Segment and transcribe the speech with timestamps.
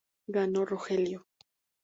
[0.25, 1.27] Ganó Rogelio.